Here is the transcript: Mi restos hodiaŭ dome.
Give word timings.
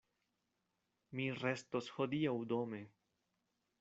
Mi 1.19 1.27
restos 1.43 1.91
hodiaŭ 1.99 2.35
dome. 2.55 2.81